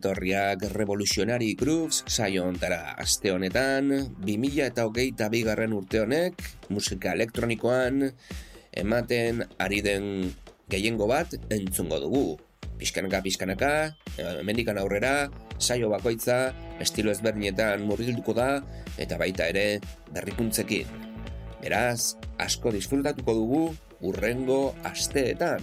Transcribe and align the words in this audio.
etorriak 0.00 0.64
Revolutionary 0.72 1.52
Grooves 1.60 2.00
saio 2.08 2.46
ontara 2.48 2.96
aste 2.96 3.30
honetan, 3.30 3.92
2000 4.24 4.64
eta 4.72 4.86
hogeita 4.88 5.28
bigarren 5.28 5.76
urte 5.76 6.00
honek, 6.00 6.40
musika 6.72 7.12
elektronikoan, 7.12 8.08
ematen 8.72 9.44
ari 9.60 9.82
den 9.84 10.32
gehiengo 10.72 11.04
bat 11.10 11.36
entzungo 11.52 12.00
dugu. 12.00 12.24
Piskanaka, 12.80 13.20
piskanaka, 13.20 13.72
mendikan 14.40 14.80
aurrera, 14.80 15.28
saio 15.60 15.92
bakoitza, 15.92 16.54
estilo 16.80 17.12
ezberdinetan 17.12 17.84
murgilduko 17.84 18.32
da, 18.32 18.62
eta 18.96 19.20
baita 19.20 19.50
ere 19.52 19.82
berrikuntzekin. 20.16 20.88
Beraz, 21.60 22.16
asko 22.40 22.72
disfrutatuko 22.72 23.36
dugu 23.36 23.64
urrengo 24.00 24.62
asteetan. 24.88 25.60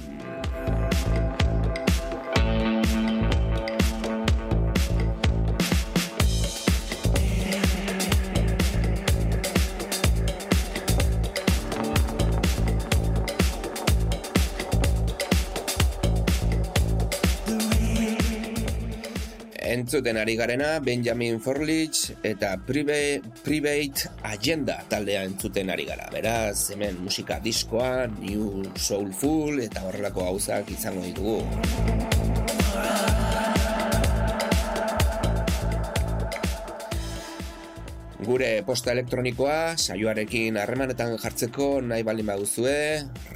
Entzuten 19.87 20.17
ari 20.19 20.35
garena 20.35 20.81
Benjamin 20.83 21.39
Forlich 21.39 22.11
eta 22.19 22.57
Private 22.59 24.09
Agenda 24.19 24.81
taldea 24.91 25.21
entzuten 25.23 25.71
ari 25.71 25.85
gara. 25.87 26.09
Beraz, 26.11 26.73
hemen 26.75 26.99
musika 27.05 27.37
diskoa, 27.39 28.03
New 28.19 28.67
Soulful 28.75 29.63
eta 29.63 29.85
horrelako 29.87 30.27
gauzak 30.27 30.73
izango 30.75 31.07
ditugu. 31.07 31.39
Gure 38.27 38.53
posta 38.67 38.91
elektronikoa 38.91 39.77
saioarekin 39.79 40.59
harremanetan 40.59 41.15
jartzeko 41.15 41.77
nahi 41.79 42.03
baldin 42.03 42.27
baduzue, 42.27 42.79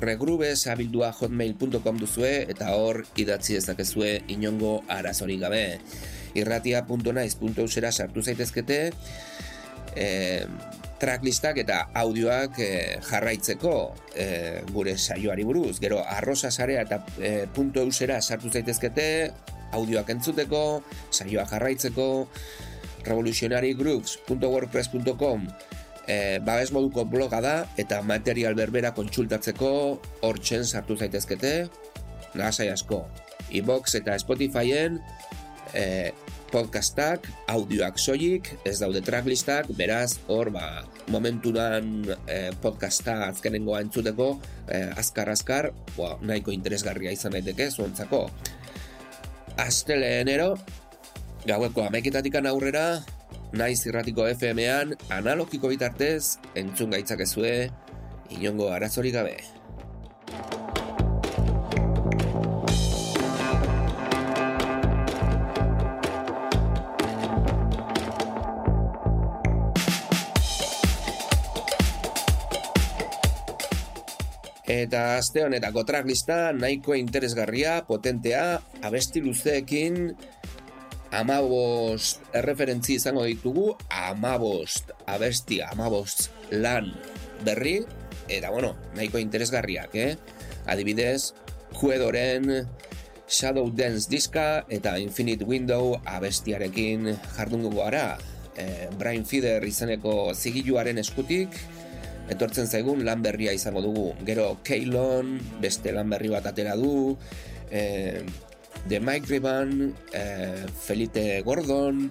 regrubes 0.03 0.65
abildua 0.67 1.15
hotmail.com 1.15 2.01
duzue 2.03 2.41
eta 2.51 2.75
hor 2.75 3.05
idatzi 3.15 3.55
dezakezue 3.55 4.17
inongo 4.35 4.81
arazorik 4.91 5.47
gabe. 5.47 5.79
irratia.naiz.eusera 6.35 7.91
sartu 7.91 8.21
zaitezkete 8.21 8.91
e, 9.95 10.45
tracklistak 11.01 11.57
eta 11.63 11.87
audioak 11.97 12.59
e, 12.61 12.99
jarraitzeko 13.07 13.95
e, 14.13 14.61
gure 14.71 14.97
saioari 14.97 15.43
buruz. 15.47 15.79
Gero 15.81 16.03
arrosa 16.05 16.51
sarea 16.51 16.81
eta 16.85 17.05
e, 17.17 17.47
punto 17.53 17.81
eusera 17.81 18.21
sartu 18.21 18.49
zaitezkete 18.51 19.31
audioak 19.71 20.09
entzuteko, 20.11 20.83
saioa 21.09 21.45
jarraitzeko, 21.47 22.27
revolutionarygroups.wordpress.com 23.07 25.47
e, 26.07 26.39
babes 26.43 26.71
moduko 26.75 27.05
bloga 27.05 27.41
da 27.41 27.55
eta 27.81 28.01
material 28.05 28.55
berbera 28.57 28.93
kontsultatzeko 28.97 29.71
hortzen 30.27 30.65
sartu 30.65 30.97
zaitezkete 30.97 31.53
lasai 32.37 32.69
asko 32.73 33.05
iBox 33.51 33.95
eta 33.99 34.17
Spotifyen 34.19 34.99
e, 35.73 36.11
podcastak, 36.51 37.27
audioak 37.51 37.99
soilik, 38.01 38.49
ez 38.67 38.77
daude 38.81 39.01
tracklistak, 39.05 39.69
beraz, 39.77 40.19
hor, 40.27 40.51
ba, 40.51 40.83
momentudan 41.11 42.03
e, 42.27 42.51
podcasta 42.63 43.29
azkenengoa 43.29 43.79
entzuteko, 43.85 44.33
e, 44.67 44.83
azkar-azkar, 44.99 45.71
ba, 45.95 46.17
nahiko 46.21 46.51
interesgarria 46.55 47.13
izan 47.15 47.37
daiteke, 47.37 47.69
zuentzako. 47.71 48.25
Asteleenero, 49.61 50.53
gaueko 51.47 51.87
ameketatikan 51.87 52.49
aurrera, 52.51 53.01
naiz 53.55 53.81
irratiko 53.87 54.27
FM-ean, 54.31 54.95
analogiko 55.11 55.71
bitartez, 55.71 56.37
entzun 56.55 56.91
gaitzakezue, 56.95 57.55
inongo 58.37 58.71
arazorik 58.75 59.15
gabe. 59.19 59.39
Eta 74.71 75.17
aste 75.17 75.43
honetako 75.43 75.83
tracklista 75.83 76.53
nahiko 76.55 76.95
interesgarria, 76.95 77.81
potentea, 77.83 78.61
abesti 78.87 79.19
luzeekin, 79.23 80.13
amabost 81.11 82.23
erreferentzi 82.39 82.95
izango 82.95 83.25
ditugu, 83.27 83.73
amabost 83.91 84.93
abesti, 85.11 85.59
amabost 85.65 86.29
lan 86.55 86.87
berri, 87.43 87.81
eta 88.31 88.53
bueno, 88.53 88.77
nahiko 88.95 89.19
interesgarriak, 89.19 89.97
eh? 89.99 90.15
Adibidez, 90.71 91.33
Kuedoren 91.75 92.47
Shadow 93.27 93.67
Dance 93.75 94.07
diska 94.11 94.63
eta 94.71 94.95
Infinite 95.03 95.43
Window 95.47 95.97
abestiarekin 96.05 97.11
jardungo 97.35 97.73
gara. 97.75 98.15
E, 98.55 98.87
Brian 98.99 99.23
Feeder 99.27 99.63
izeneko 99.67 100.33
zigiluaren 100.35 100.99
eskutik, 100.99 101.55
etortzen 102.31 102.67
zaigun 102.67 103.03
lan 103.05 103.21
berria 103.23 103.53
izango 103.53 103.83
dugu. 103.83 104.11
Gero 104.27 104.61
Keylon, 104.63 105.37
beste 105.61 105.91
lan 105.95 106.09
berri 106.11 106.31
bat 106.31 106.47
atera 106.47 106.77
du, 106.79 107.17
e, 107.69 108.23
The 108.87 108.99
Mike 108.99 109.29
Riban, 109.29 109.91
e, 110.13 110.23
Felite 110.71 111.41
Gordon, 111.45 112.09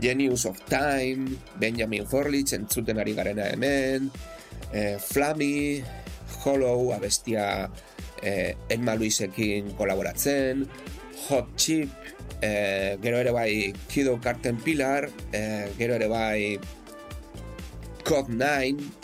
Genius 0.00 0.44
of 0.46 0.58
Time, 0.66 1.38
Benjamin 1.60 2.06
Forlich 2.06 2.52
entzuten 2.56 2.98
ari 2.98 3.14
garena 3.14 3.46
hemen, 3.52 4.10
e, 4.72 4.98
Flammy, 4.98 5.82
Hollow, 6.42 6.92
abestia 6.92 7.70
e, 8.20 8.56
Emma 8.68 8.96
Luisekin 8.98 9.70
kolaboratzen, 9.78 10.66
Hot 11.28 11.54
Chip, 11.56 11.88
e, 12.42 12.98
gero 13.00 13.22
ere 13.22 13.30
bai 13.30 13.72
Kido 13.88 14.18
Carten 14.20 14.58
Pilar, 14.58 15.08
e, 15.32 15.70
gero 15.78 15.94
ere 15.94 16.10
bai 16.10 16.58
Cog 18.04 18.28
9, 18.28 19.03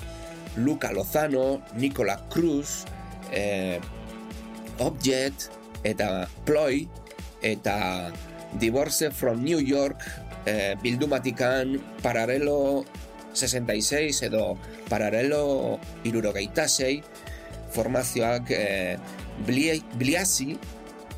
Luca 0.56 0.92
Lozano, 0.92 1.62
Nicola 1.74 2.18
Cruz, 2.28 2.84
e, 3.30 3.78
Object, 4.78 5.50
eta 5.84 6.28
Ploy, 6.44 6.88
eta 7.42 8.10
Divorce 8.58 9.10
from 9.10 9.44
New 9.44 9.60
York, 9.60 10.02
e, 10.46 10.76
bildumatikan 10.82 11.78
Paralelo 12.02 12.84
66 13.32 14.22
edo 14.26 14.58
Paralelo 14.88 15.78
irurogeita 16.04 16.66
sei, 16.68 17.02
formazioak 17.70 18.50
e, 18.50 18.98
Bliasi, 19.46 20.58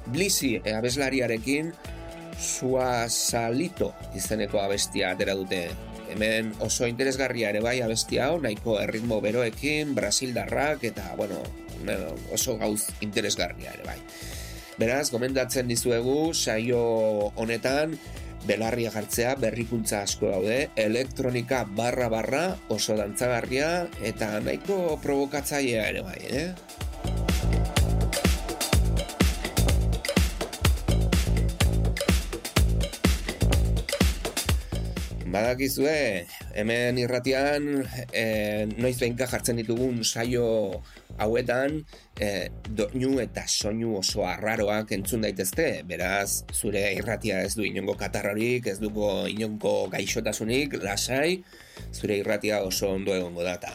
Blisi 0.06 0.61
e, 0.61 0.75
abeslariarekin 0.75 1.73
Sua 2.37 3.08
Salito 3.08 3.93
izeneko 4.19 4.61
abestia 4.61 5.12
atera 5.14 5.35
dute 5.38 5.70
hemen 6.12 6.53
oso 6.64 6.87
interesgarria 6.88 7.50
ere 7.50 7.61
bai 7.64 7.81
abestia 7.82 8.29
hau, 8.29 8.38
nahiko 8.43 8.79
erritmo 8.81 9.20
beroekin, 9.25 9.94
brasildarrak 9.97 10.85
eta, 10.93 11.12
bueno, 11.19 11.41
oso 12.32 12.56
gauz 12.61 12.87
interesgarria 13.00 13.75
ere 13.75 13.87
bai. 13.87 13.99
Beraz, 14.81 15.11
gomendatzen 15.12 15.69
dizuegu 15.69 16.32
saio 16.32 16.82
honetan 17.37 17.99
belarria 18.47 18.91
jartzea 18.91 19.35
berrikuntza 19.38 20.03
asko 20.03 20.31
daude, 20.32 20.56
elektronika 20.76 21.62
barra 21.79 22.09
barra 22.11 22.44
oso 22.75 22.97
dantzagarria 22.99 23.88
eta 24.03 24.35
nahiko 24.41 24.99
provokatzailea 25.03 25.88
ere 25.93 26.03
bai, 26.06 26.19
eh? 26.29 26.49
Badakizue, 35.32 36.26
hemen 36.61 36.99
irratian, 37.00 37.64
e, 38.12 38.25
noiz 38.76 38.99
behinka 39.00 39.25
jartzen 39.31 39.56
ditugun 39.56 40.02
saio 40.05 40.44
hauetan, 41.25 41.79
e, 42.20 42.50
doinu 42.69 43.14
eta 43.23 43.46
soinu 43.49 43.94
oso 44.02 44.26
arraroak 44.29 44.93
entzun 44.93 45.25
daitezte, 45.25 45.87
beraz, 45.88 46.44
zure 46.52 46.84
irratia 46.99 47.40
ez 47.46 47.55
du 47.56 47.64
inongo 47.64 47.96
katarrorik, 47.96 48.69
ez 48.69 48.76
duko 48.82 49.25
inongo 49.32 49.88
gaixotasunik, 49.96 50.76
lasai, 50.84 51.40
zure 51.96 52.20
irratia 52.20 52.61
oso 52.69 52.93
ondo 52.93 53.17
egongo 53.17 53.49
data. 53.49 53.73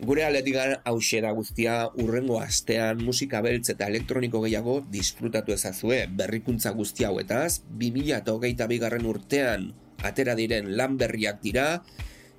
Gure 0.00 0.22
aletik 0.24 0.54
hause 0.86 1.18
da 1.20 1.34
guztia 1.36 1.82
urrengo 2.00 2.38
astean 2.40 3.02
musika 3.04 3.42
beltz 3.42 3.74
eta 3.74 3.90
elektroniko 3.90 4.46
gehiago 4.46 4.78
disfrutatu 4.86 5.52
ezazue 5.52 6.04
berrikuntza 6.22 6.70
guztia 6.78 7.10
hauetaz, 7.10 7.64
2008 7.74 8.70
bigarren 8.70 9.10
urtean 9.10 9.72
atera 10.06 10.34
diren 10.38 10.74
lan 10.76 10.96
berriak 11.00 11.40
dira, 11.42 11.82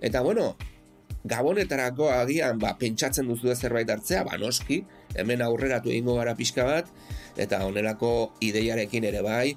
eta 0.01 0.21
bueno, 0.21 0.55
gabonetarako 1.23 2.09
agian 2.13 2.59
ba, 2.59 2.75
pentsatzen 2.81 3.27
duzu 3.29 3.53
zerbait 3.55 3.89
hartzea, 3.89 4.23
ba 4.25 4.39
noski, 4.41 4.81
hemen 5.15 5.43
aurreratu 5.45 5.91
egingo 5.93 6.17
gara 6.17 6.35
pixka 6.35 6.65
bat, 6.65 6.89
eta 7.37 7.63
honelako 7.65 8.33
ideiarekin 8.41 9.05
ere 9.09 9.21
bai, 9.25 9.53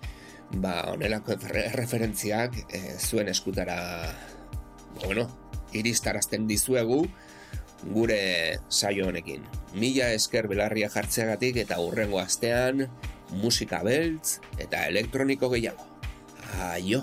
ba 0.61 0.93
honelako 0.93 1.39
referentziak 1.75 2.59
e, 2.69 2.83
zuen 3.01 3.31
eskutara, 3.33 3.79
bueno, 5.05 5.29
iristarazten 5.73 6.47
dizuegu, 6.47 7.05
gure 7.93 8.61
saio 8.69 9.09
honekin. 9.09 9.43
Mila 9.77 10.13
esker 10.17 10.49
belarria 10.49 10.89
jartzeagatik 10.93 11.59
eta 11.65 11.81
urrengo 11.83 12.21
astean 12.21 12.87
musika 13.43 13.83
beltz 13.85 14.39
eta 14.63 14.87
elektroniko 14.89 15.51
gehiago. 15.53 15.85
Aio! 16.71 17.03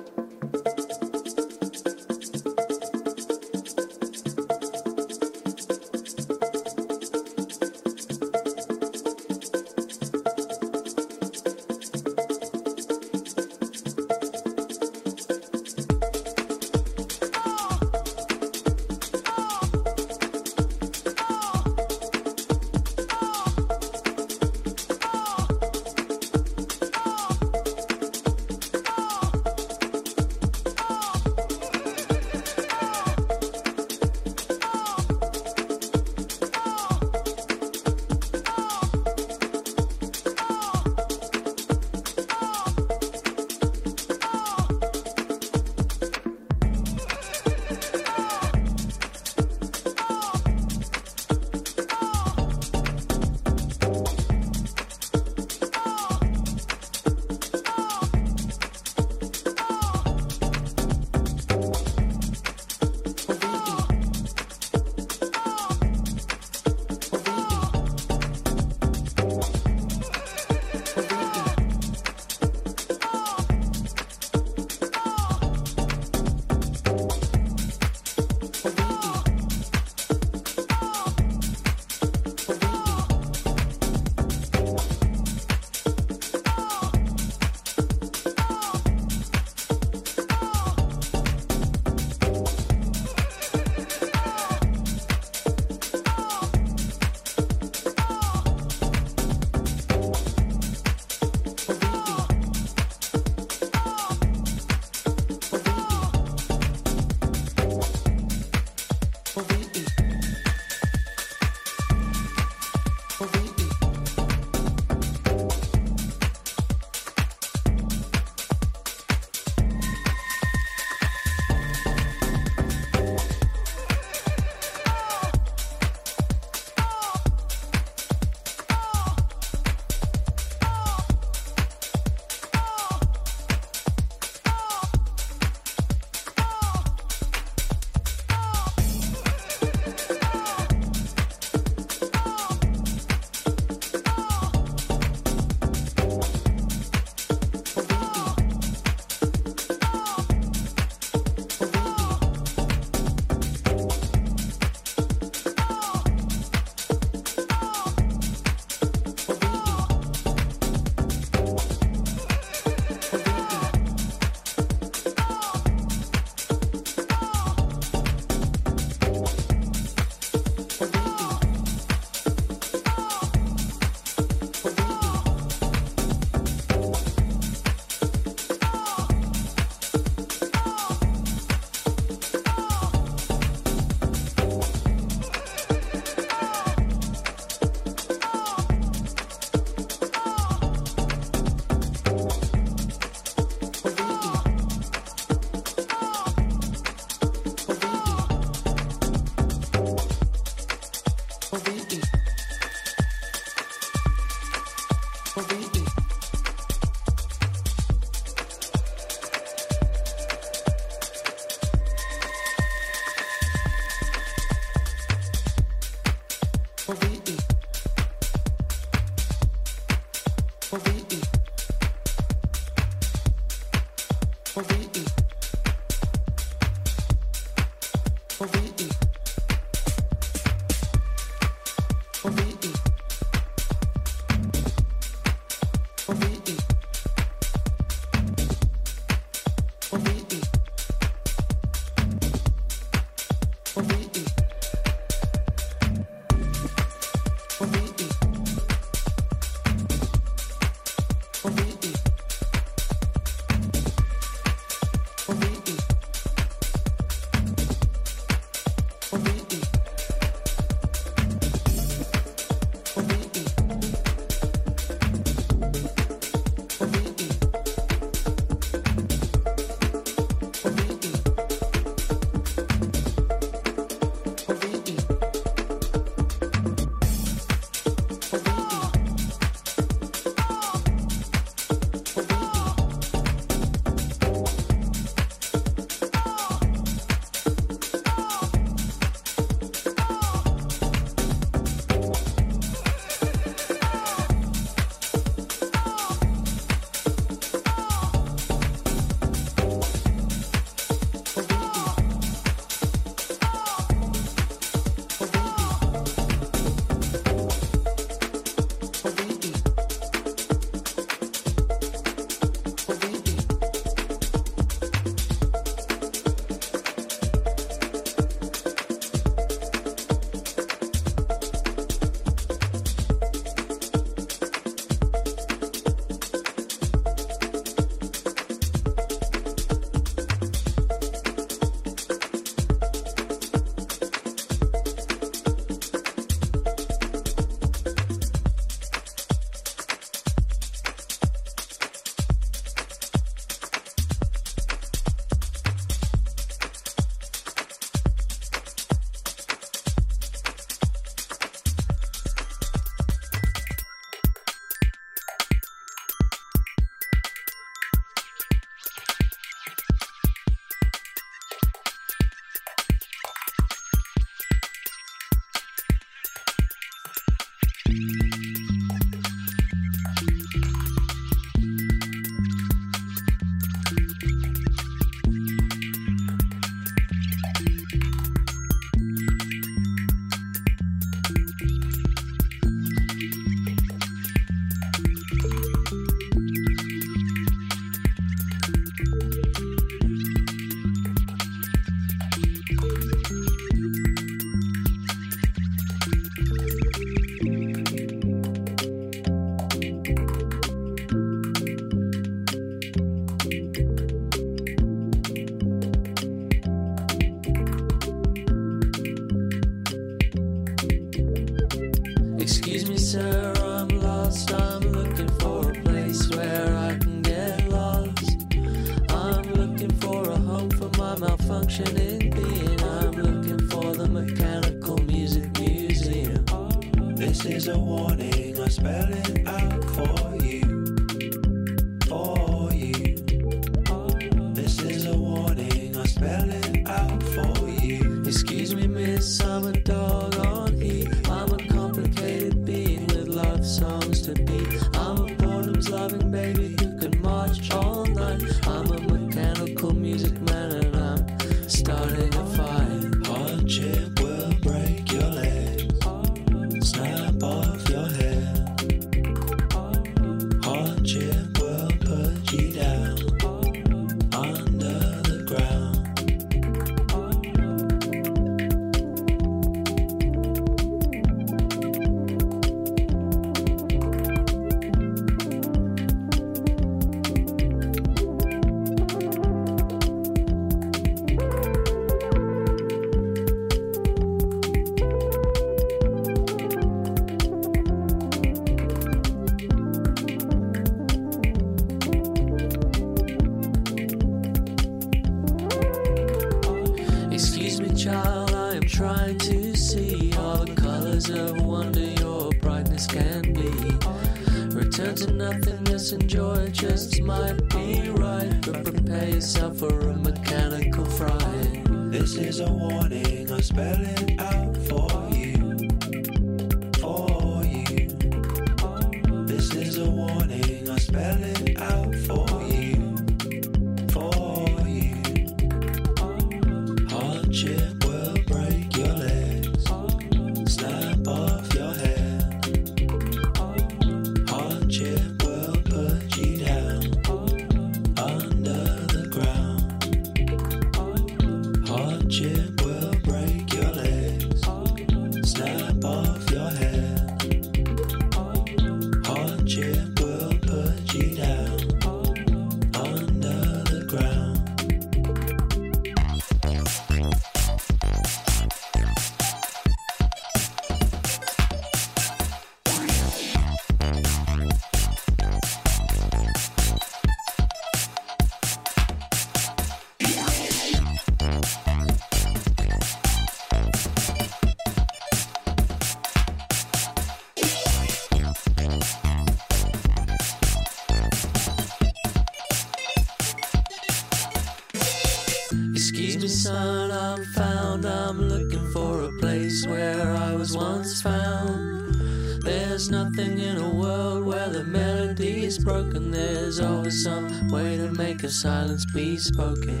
some 597.22 597.68
way 597.68 597.96
to 597.96 598.08
make 598.12 598.44
a 598.44 598.48
silence 598.48 599.04
be 599.06 599.36
spoken. 599.36 600.00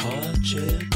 Hardship 0.00 0.93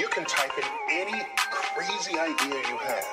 You 0.00 0.08
can 0.08 0.24
type 0.24 0.56
in 0.56 0.64
any 0.90 1.22
crazy 1.36 2.18
idea 2.18 2.54
you 2.54 2.78
have, 2.78 3.04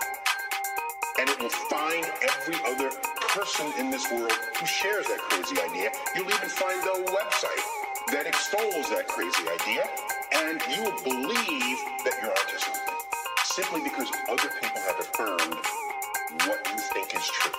and 1.19 1.29
it 1.29 1.37
will 1.37 1.49
find 1.49 2.05
every 2.23 2.55
other 2.65 2.89
person 3.27 3.73
in 3.77 3.91
this 3.91 4.09
world 4.09 4.31
who 4.57 4.65
shares 4.65 5.05
that 5.07 5.19
crazy 5.19 5.59
idea. 5.61 5.91
You'll 6.15 6.29
even 6.31 6.47
find 6.47 6.81
the 6.83 7.11
website 7.11 8.13
that 8.13 8.25
extols 8.25 8.89
that 8.91 9.05
crazy 9.09 9.43
idea, 9.59 9.83
and 10.31 10.61
you 10.73 10.83
will 10.83 11.03
believe 11.03 11.77
that 12.05 12.13
you're 12.21 12.31
onto 12.31 12.57
something 12.57 12.95
simply 13.43 13.81
because 13.81 14.09
other 14.29 14.49
people 14.61 14.79
have 14.87 14.97
affirmed 15.01 15.59
what 16.47 16.65
you 16.71 16.79
think 16.93 17.13
is 17.13 17.27
true. 17.27 17.51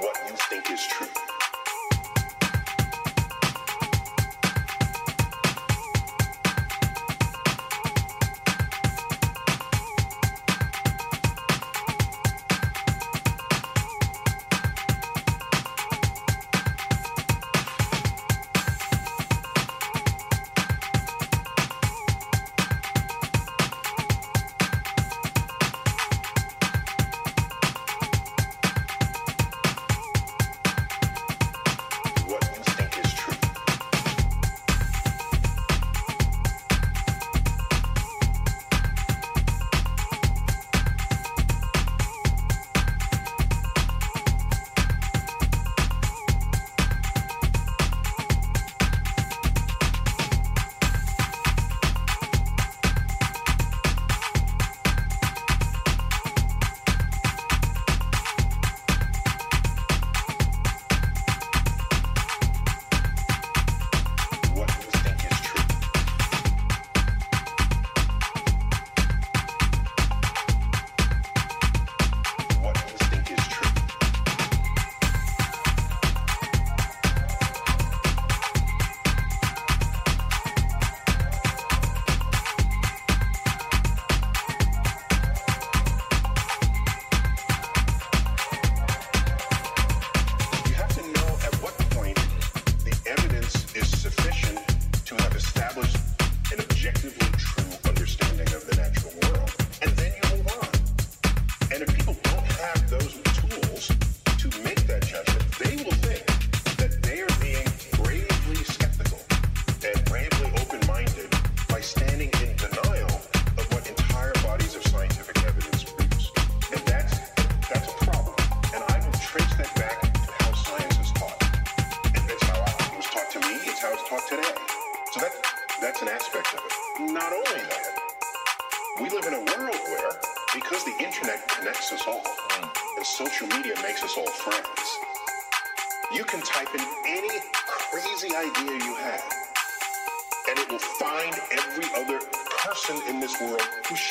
What 0.00 0.16
you 0.28 0.34
think 0.50 0.72
is 0.72 0.84
true. 0.84 1.31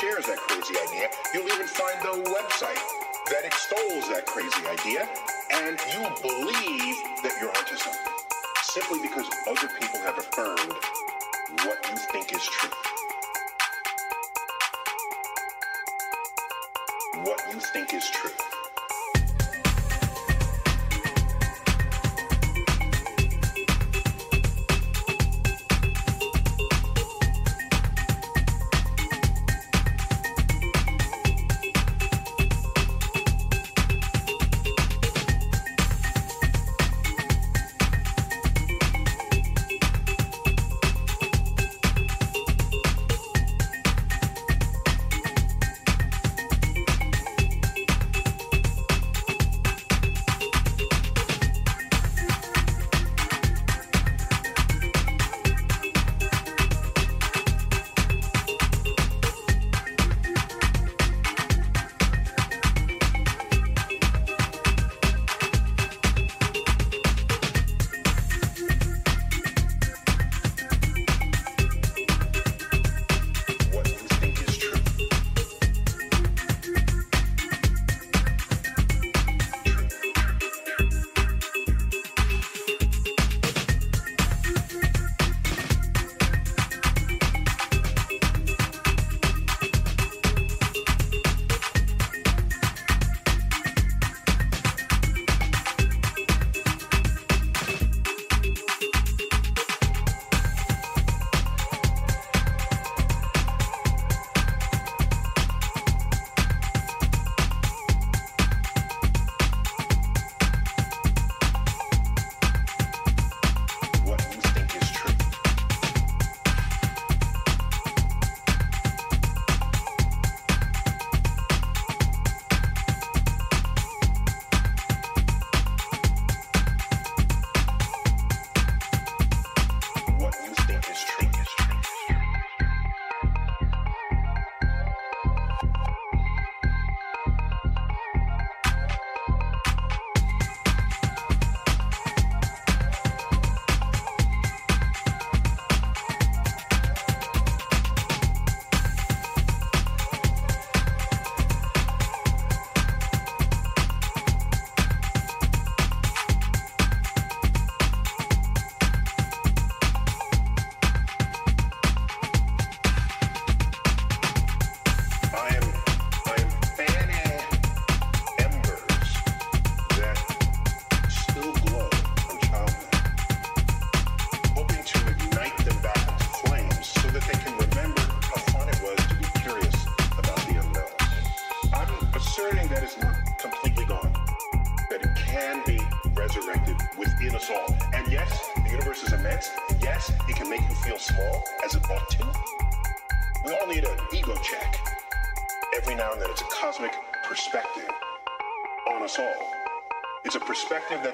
shares 0.02 0.26
that 0.26 0.38
crazy 0.38 0.74
idea, 0.90 1.10
you'll 1.32 1.46
even 1.46 1.68
find 1.68 2.02
the 2.02 2.28
website 2.32 2.82
that 3.30 3.46
extols 3.46 4.10
that 4.10 4.26
crazy 4.26 4.66
idea, 4.68 5.08
and 5.52 5.78
you 5.94 6.02
believe 6.24 6.96
that 7.22 7.32
you're 7.40 7.56
onto 7.56 7.76
something 7.76 8.12
simply 8.64 9.00
because 9.00 9.30
other 9.48 9.68
people 9.80 10.00
have 10.00 10.18
affirmed 10.18 10.74
what 11.66 11.78
you 11.88 11.98
think 12.12 12.34
is 12.34 12.44
true. 12.44 12.72
What 17.22 17.40
you 17.54 17.60
think 17.60 17.94
is 17.94 18.10
true. 18.10 18.61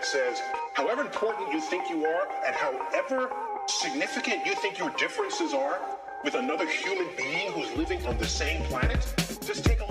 Says, 0.07 0.41
however 0.73 1.01
important 1.01 1.51
you 1.51 1.59
think 1.59 1.89
you 1.89 2.05
are, 2.05 2.27
and 2.45 2.55
however 2.55 3.29
significant 3.67 4.45
you 4.45 4.55
think 4.55 4.79
your 4.79 4.89
differences 4.91 5.53
are 5.53 5.81
with 6.23 6.35
another 6.35 6.65
human 6.65 7.07
being 7.17 7.51
who's 7.51 7.75
living 7.75 8.05
on 8.07 8.17
the 8.17 8.25
same 8.25 8.63
planet, 8.63 9.05
just 9.45 9.65
take 9.65 9.81
a 9.81 9.86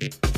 Thank 0.00 0.24
you. 0.24 0.33